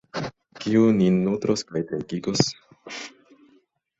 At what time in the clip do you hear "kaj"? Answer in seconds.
1.73-1.83